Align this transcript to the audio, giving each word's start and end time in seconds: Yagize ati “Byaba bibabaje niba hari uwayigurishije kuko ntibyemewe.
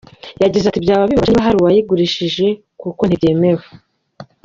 Yagize 0.43 0.65
ati 0.67 0.83
“Byaba 0.83 1.03
bibabaje 1.09 1.29
niba 1.31 1.45
hari 1.47 1.57
uwayigurishije 1.59 2.45
kuko 2.81 3.01
ntibyemewe. 3.05 3.63